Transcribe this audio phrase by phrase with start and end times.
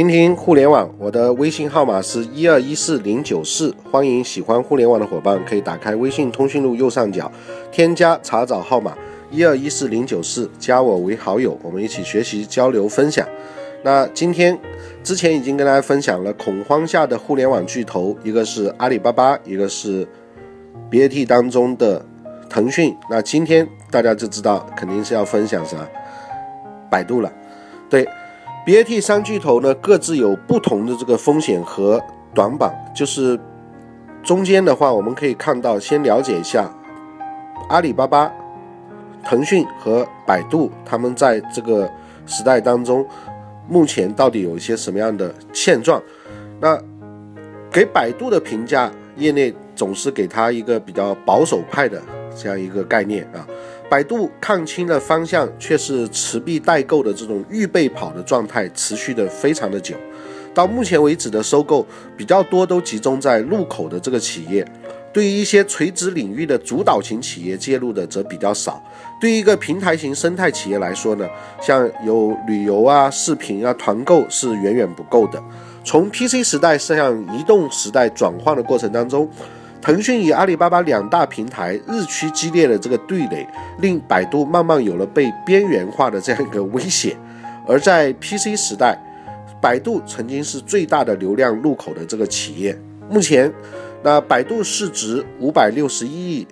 [0.00, 7.30] 听听互联网，我的微信号码是一二一四零九四，欢迎喜欢互联网的伙伴可以打开微信通讯录右上角，
[7.70, 8.96] 添加查找号码
[9.30, 13.28] 一二一四零九四，加我为好友，我们一起学习交流分享。
[13.82, 14.58] 那今天
[15.04, 20.08] 之前已经跟大家分享了恐慌下的互联网巨头，一个是阿里巴巴，一个是
[20.90, 22.02] BAT 当中的
[22.48, 22.96] 腾讯。
[23.10, 25.76] 那今天大家就知道肯定是要分享啥，
[26.90, 27.30] 百度了，
[27.90, 28.08] 对。
[28.66, 32.00] BAT 三巨头呢，各自有不同的这个风险和
[32.34, 32.72] 短板。
[32.94, 33.38] 就是
[34.22, 36.70] 中间的话，我们可以看到，先了解一下
[37.68, 38.30] 阿里巴巴、
[39.24, 41.90] 腾讯和百度，他们在这个
[42.26, 43.04] 时代当中，
[43.66, 46.00] 目前到底有一些什么样的现状？
[46.60, 46.78] 那
[47.72, 52.00] 给百度的评价，业内总是给他一个比较保守派的
[52.36, 53.46] 这样一个概念啊。
[53.90, 59.96] 百度看清了方向，却是持币待购的这种预备跑的状态，持续的非常的久。
[60.54, 61.84] 到目前为止的收购
[62.16, 64.64] 比较多，都集中在入口的这个企业。
[65.12, 68.80] 对于一些垂直领域的主导型企业介入的则比较少。
[69.20, 71.28] 对于一个平台型生态企业来说呢，
[71.60, 75.42] 像有旅游啊、视频啊、团购是远远不够的。
[75.82, 79.28] 从 PC 时代向移动时代转换的过程当中。
[79.82, 83.46] 腾讯与阿里巴巴两大平台日趋激烈的这个对垒，
[83.80, 87.16] 令百度慢慢有了被边缘化的这样一个危险。
[87.66, 88.98] 而在 PC 时代，
[89.60, 92.78] 百度曾经是最大的流量入口的这个企业。
[93.08, 93.50] 目前，
[94.02, 96.46] 那百度市值五百六十一亿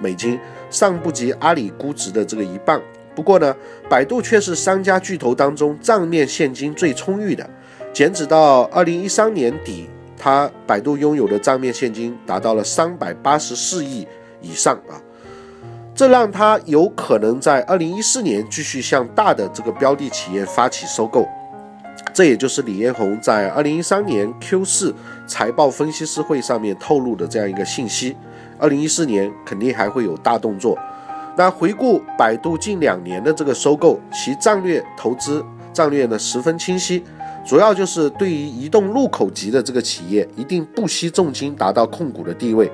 [0.00, 2.78] 美金，尚不及阿里估值的这个一半。
[3.14, 3.56] 不过呢，
[3.88, 7.48] 百度却是三家巨头当中账面现金最充裕的。
[7.94, 9.88] 截止到二零一三年底。
[10.18, 14.06] 它百度拥有的账面现金达到了三百八十四亿
[14.40, 15.00] 以上啊，
[15.94, 21.26] 这让它有可能在二零一四年继续向大的这个标的企业发起收购。
[22.12, 24.94] 这也就是李彦宏在二零一三年 Q 四
[25.26, 28.16] 财报分析师会上面透露的这样一个信息。
[28.58, 30.76] 二零一四年肯定还会有大动作。
[31.36, 37.04] 那回顾百度近两年的这个收购，其战略投资战略呢十分清晰。
[37.48, 42.70] 主要就是对于移动入口级的这个企业，一定不惜重金达到控股的地位。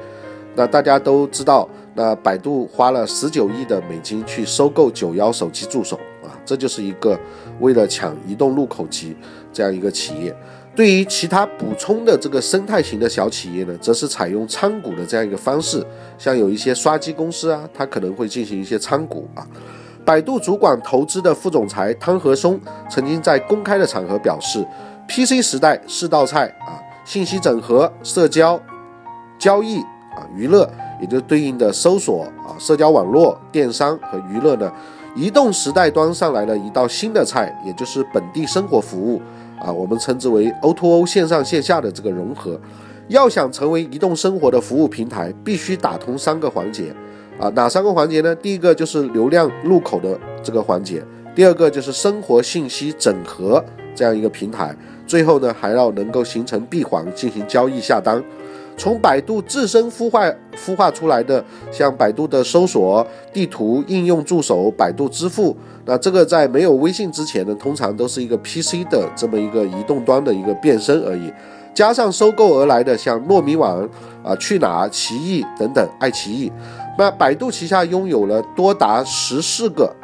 [0.57, 7.17] 那大家都知道，那百度花了十九亿的美金去收购九幺手机助手啊，这就是一个
[7.61, 9.17] 为了抢移动入口级
[9.53, 10.37] 这样一个企业。
[10.75, 15.87] 对于其他补充的这个生态型的小企业呢，则是采用参股的这样一个方式，
[16.19, 19.47] 像有一些刷机公司啊，它可能会进行一些参股啊。
[20.05, 22.61] 百度主管投资的副总裁汤和松
[22.91, 24.65] 曾经在公开的场合表示
[25.09, 26.77] ：“PC 时代四道菜啊，
[27.07, 28.61] 信息整合、社交、
[29.39, 30.71] 交易啊，娱乐，
[31.01, 34.71] 也就对应的搜索啊，社交网络、电商和娱乐呢。
[35.17, 39.23] 移动时代端上来了一道新的菜，也就是本地生活服务
[39.59, 42.61] 啊，我们称之为 O2O 线上线下的这个融合。
[43.09, 46.95] 要想成为移动生活的服务平台，必须打通三个环节。”
[47.39, 48.35] 啊，哪三个环节呢？
[48.37, 51.03] 第一个就是流量入口的这个环节，
[51.35, 53.63] 第二个就是生活信息整合
[53.95, 54.75] 这样一个平台，
[55.07, 58.23] 最后呢还要能够形成闭环进行交易下单。
[58.77, 60.25] 从百度自身孵化
[60.57, 71.33] 孵化出来的，像百度的搜索、地图、应用助手、百度支付，那这个在没有微信之前呢，通常都是一个 PC 的这么一个移动端的一个变身而已。
[71.73, 73.89] 加上收购而来的像糯米网
[74.25, 76.51] 啊、去哪儿、奇异等等，爱奇艺。
[76.97, 79.95] 那百度旗下拥有了多达十四个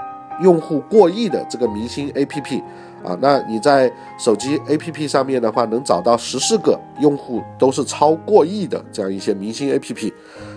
[0.42, 2.62] 用户过亿的这个明星 APP
[3.04, 10.12] 啊，那你在手机 APP 上面的话，能找到十四个用户都是超过亿的这样一些明星 APP。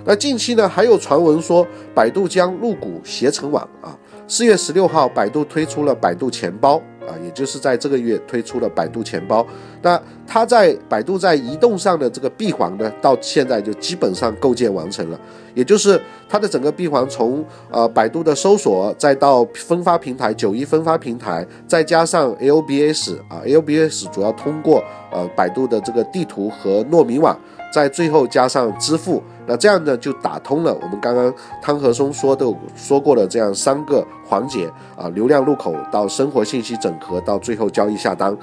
[0.05, 3.95] 那近期呢，还有传闻说百度将入股携程网啊。
[4.27, 6.81] 四月十六号，百度推出了百度钱包。
[7.07, 9.45] 啊，也就是在这个月推出了百度钱包，
[9.81, 15.19] 那它在百度在移动上的这个闭环呢，到现在就基本上构建完成了。
[15.53, 27.37] 也就是它的整个闭环，从呃百度的搜索，再到分发平台九一分发平台，再加上 LBS 啊，LBS 主要通过呃百度的这个地图和糯米网，
[27.73, 29.23] 在最后加上支付。
[29.45, 32.45] 那这样呢，就打通了我们刚刚汤和松说的
[32.77, 38.37] 说过的这样三个环节啊，流量入口到生活信息整合到最后交易下单。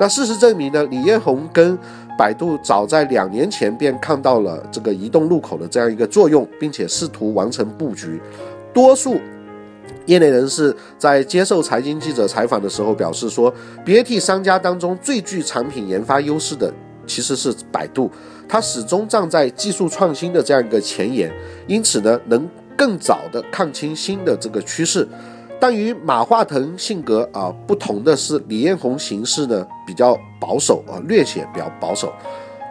[0.00, 1.76] 那事实证明呢，李彦宏跟
[2.18, 8.18] 百度早在两年前便看到了这个移动入口的这样一个作用，并且试图完成布局。
[8.72, 9.16] 多数
[10.06, 13.52] 业内人士在接受财经记者采访的时候表示说
[13.84, 16.72] ，BAT 商家当中最具产品研发优势的。
[17.08, 18.10] 其实是百度，
[18.48, 21.32] 它始终站在技术创新的这样一个前沿，
[21.66, 25.06] 因此呢，能更早的看清新的这个趋势。
[25.58, 32.12] 但与马化腾性格啊不同的是，李彦宏行事呢比较保守啊，略显比较保守。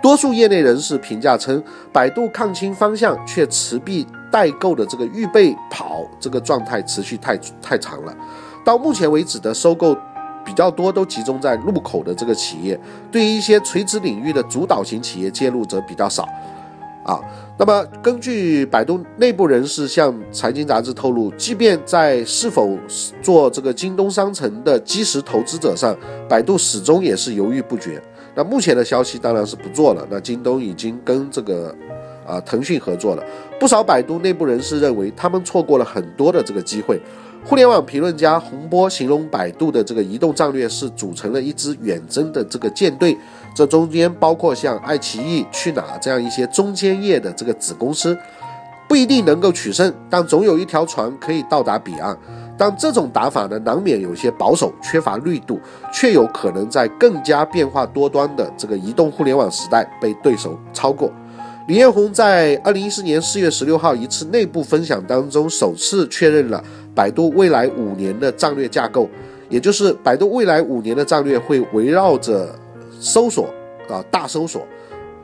[0.04, 8.16] 多数业内人士评价称，百度看清方向却持币待购的这个预备跑这个状态持续太太长了。
[8.64, 9.98] 到目前为止的收购
[10.46, 12.80] 比较多都集中在入口的这个企业，
[13.12, 16.28] 对于一些垂直领域的主导型企业介入则比较少。
[17.04, 17.22] 啊，
[17.60, 22.76] 那么根据百度内部人士向财经杂志透露，即便在是否
[23.22, 25.96] 做这个京东商城的基石投资者上，
[26.28, 28.02] 百度始终也是犹豫不决。
[28.34, 30.06] 那目前的消息当然是不做了。
[30.10, 31.74] 那京东已经跟这个
[32.26, 33.24] 啊腾讯合作了。
[33.60, 37.00] 不少百度内部人士认为，他们错过了很多的这个机会。
[37.46, 43.16] 互联网评论家洪波形容百度的这个移动战略是组成了一支远征的这个舰队，
[43.54, 48.18] 这中间包括像爱奇艺、去哪儿这样一些中间业的这个子公司，
[48.90, 52.18] 不一定能够取胜，但总有一条船可以到达彼岸。
[52.58, 55.60] 但这种打法呢，难免有些保守，缺乏力度，
[55.94, 61.12] 却有可能在更加变化多端的这个移动互联网时代被对手超过。
[61.68, 66.64] 李彦宏在二零一四年四月十六号一次内部分享当中，首次确认了
[66.94, 69.10] 百度未来五年的战略架构，
[69.50, 72.54] 也就是百度未来五年的战略会围绕着
[73.00, 73.52] 搜索
[73.90, 74.64] 啊大搜索，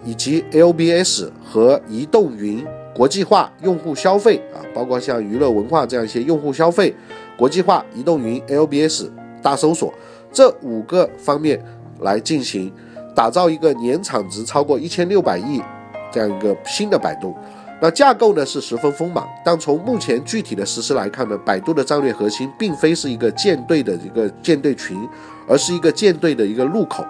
[0.03, 2.65] 以及 LBS 和移动云
[2.95, 6.95] 国际化用户消费啊，包括像娱乐文化这样一些用户消费
[7.37, 9.05] 国际化、移动云 LBS
[9.43, 9.93] 大搜索
[10.33, 11.63] 这五个方面
[11.99, 12.73] 来进行
[13.15, 15.61] 打造一个年产值超过一千六百亿。
[16.11, 17.35] 这样一个新的百度，
[17.81, 24.97] 那架构呢是十分丰满，但从目前具体的实施来看呢，百度的战略核心并非是一个舰队的一个舰队群，
[25.47, 27.05] 而是一个舰队的一个入口。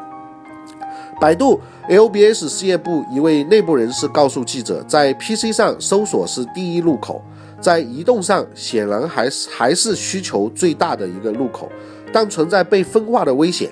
[1.20, 7.22] 百度 LBS 事业部一位内部人士告诉记者，在 PC 上搜索是第一入口，
[7.60, 11.72] 在移动上显然还是还是需求最大的一个入口，
[12.12, 13.70] 但存在被分化的危险。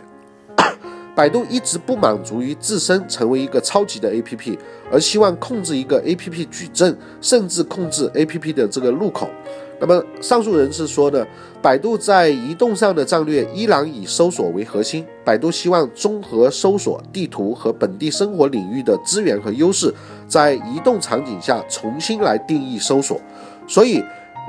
[1.19, 4.57] 百度一直不满足于自身成为一个超级的 APP，
[4.89, 9.27] 而希望控制一个 APP 矩阵，甚至控制 APP 的这个入口。
[9.81, 11.27] 那么上述人士说呢，
[11.61, 15.05] 百度在移动上的战略依然以搜索为核心。
[15.25, 19.93] 百度希望综合搜索、地图和本地生活领域的资源和优势，
[20.25, 23.19] 在移动场景下重新来定义搜索。
[23.67, 24.01] 所以。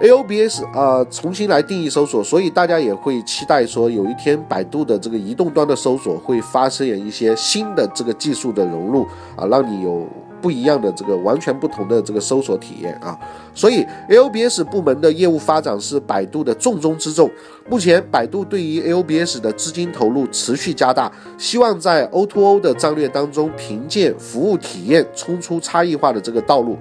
[0.03, 9.07] AOBS 啊，重新来定义搜索，所以大家也会期待说，有一天百度的这个移动端的搜索会发生一些新的这个技术的融入
[9.37, 10.07] 啊，让你有
[10.41, 13.19] 不一样的这个完全不同的这个搜索体验啊。
[13.55, 17.31] 所以 AOBS 部门的业务发展是百度的重中之重。
[17.69, 26.79] 目前，百度对于 AOBS 的资金投入持续加大，希望在 O2O 的战略当中，凭借服务体验冲出差异化的这个道路，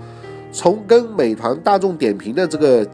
[0.54, 2.88] 从跟美团、大众点评的这个。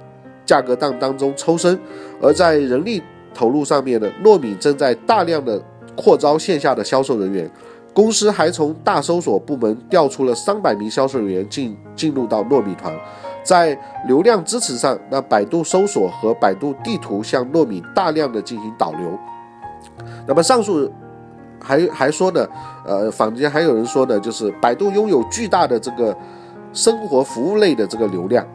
[0.46, 1.80] 价格战当中抽身，
[2.22, 3.02] 而在人力
[3.34, 5.62] 投入上面呢，糯米正在大量的
[5.96, 7.50] 扩招线下的销售人员，
[7.94, 12.94] 公司还从大搜索部门调出了三百名销售人员进进入到糯米团，
[13.44, 13.78] 在
[14.08, 19.18] 流量支持上，那百度搜索和百度地图向糯米大量的进行导流。
[20.28, 20.92] 那么上述
[21.60, 22.48] 还还说呢，
[22.86, 26.16] 呃，坊间还有人说呢，就是百度拥有巨大的这个
[26.74, 28.46] 生活服务类的这个流量。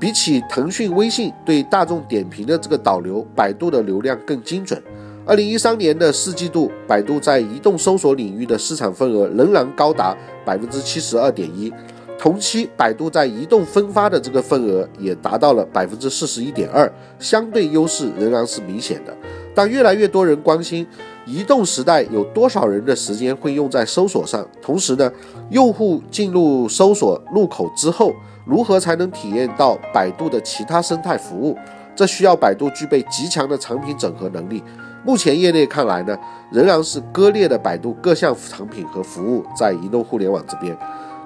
[0.00, 4.82] 比起腾讯、微信对大众点评的这个导流，百度的流量更精准。
[5.26, 11.70] 二零一三年的四季度，百度在移动搜索领域的市场份额仍然高达百分之七十二点一，
[12.18, 19.14] 同期百度在移动分发的这个份额也达到了百分之四十一点二，相对优势仍然是明显的。
[19.54, 20.86] 但越来越多人关心，
[21.26, 24.48] 移动时代有多少人的时间会用在搜索上？
[24.62, 25.12] 同时呢，
[25.50, 28.14] 用户进入搜索入口之后。
[28.44, 31.56] 如何才能体验到百度的其他生态服务？
[31.94, 34.62] 这需要百度具备极强的产品整合能力。
[35.04, 36.16] 目前业内看来呢，
[36.50, 40.76] 仍然是割裂的百度各项产品和服务在移动互联网这边。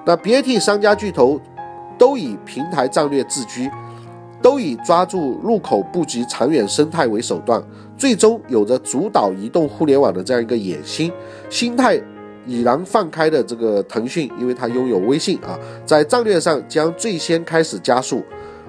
[0.05, 1.39] 那 BAT 商家巨头
[1.97, 3.69] 都以平台战略自居，
[4.41, 7.61] 都以抓住入口布局长远生态为手段，
[7.97, 11.11] 最终有着主导移动互联网的这样一个野心
[11.49, 12.01] 心态。
[12.45, 18.23] 已然放开的这个腾讯，因为它拥有微信啊，在战略上将最先开始加速，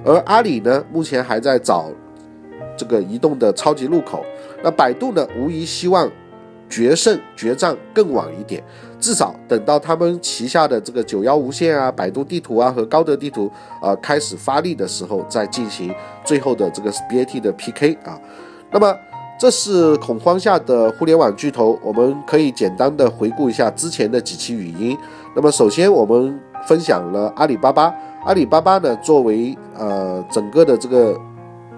[0.05, 1.91] 而阿里呢，目前还在找
[2.77, 4.25] 这个移动的超级入口。
[4.63, 6.11] 那百度呢，无疑希望
[6.69, 8.63] 决胜决战更晚一点，
[8.99, 18.21] 至少等到他们旗下的这个九幺无线啊、百度地图啊和高德地图啊开始发力的时候，再进行最后的这个 BAT 的 PK 啊。
[18.71, 18.97] 那么。
[19.39, 24.97] 这是恐慌下的互联网巨头，我们可以简单的回顾一下之前的几期语音。
[25.35, 27.93] 那么，首先我们分享了阿里巴巴。
[28.25, 31.15] 阿里巴巴呢，作为呃整个的这个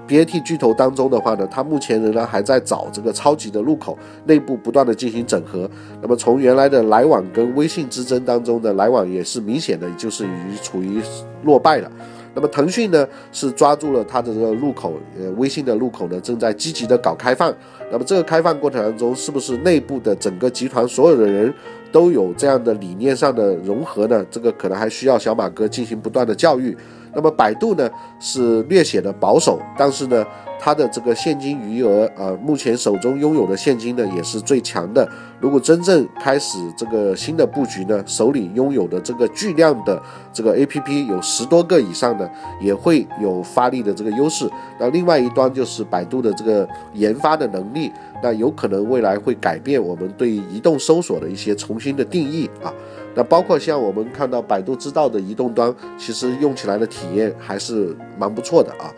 [0.07, 5.69] BAT 巨头当中的话呢，它目前仍然还在找这个超级的入口，内部不断的进行整合。
[6.01, 11.03] 那么从原来的来往跟微信之争当中的来往也是明显的，就是已经处于
[11.43, 11.91] 落败了。
[12.39, 17.53] 那么腾讯呢是抓住了它的这个入口，呃，微信的入口呢正在积极的搞开放。
[17.91, 21.53] 那么这个开放过程当中，是不是内部的整个集团所有的人
[21.91, 24.25] 都有这样的理念上的融合呢？
[24.31, 26.77] 这个可能还需要小马哥进行不断的教育。
[27.15, 27.89] 那么百度呢
[28.19, 30.25] 是略显的保守，但是呢。
[30.61, 35.09] 它的这个现金余额，呃，目前手中拥有的现金呢，也是最强的。
[35.39, 42.29] 如果真正开始这个新的布局呢，手里拥有的这个巨量的这个 A P P 有十多个以上的，
[42.61, 44.51] 也会有发力的这个优势。
[44.81, 52.75] 那另外一端就是百度的这个研发的能力，那有可能未来会改变我们对移动搜索的一些重新的定义啊。
[53.19, 58.95] 那包括像我们看到百度知道的移动端，其实用起来的体验还是蛮不错的啊。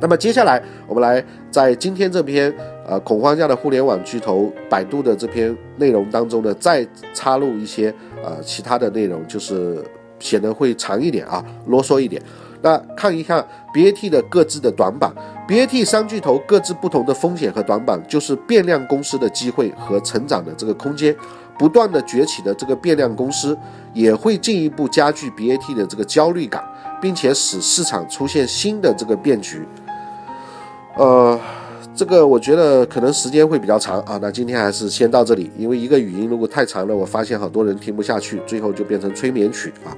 [0.00, 2.54] 那么接下来，我们来在今天这篇
[2.86, 9.84] 呃恐慌下的互联网巨头百度的这篇内容当中呢，再插入一些呃其他的内容，就是
[10.20, 12.22] 显得会长一点啊，啰嗦一点。
[12.62, 15.12] 那看一看 BAT 的各自的短板
[15.48, 21.14] ，BAT 三巨头各自不同的风险和短板，就是变量公司的机会和成长的这个空间。
[21.58, 23.56] 不断的崛起的这个变量公司，
[23.92, 26.64] 也会进一步加剧 BAT 的这个焦虑感，
[27.00, 29.62] 并且使市场出现新的这个变局。
[30.96, 31.38] 呃，
[31.94, 34.18] 这个我觉得可能时间会比较长啊。
[34.20, 39.90] 那今天还是先到这里，因为一个语音如果太长了，我发现好多人听不下去，最后就变成催眠曲啊。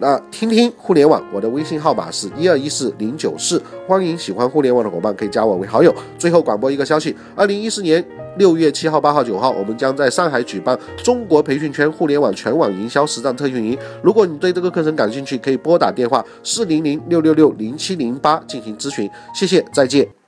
[0.00, 5.94] 那听听互联网，我的微信号码是一二一四零九四，欢迎喜欢互联网的伙伴可以加我为好友。
[6.18, 8.04] 最后广播一个消息：二零一四年
[8.36, 13.78] 六月七号、八号、九号，我们将在上海举办中国培训圈互联网全网营销实战特训营。
[14.02, 19.08] 如果你对这个课程感兴趣，可以拨打电话四零零六六六零七零八进行咨询。
[19.34, 20.23] 谢谢，再见。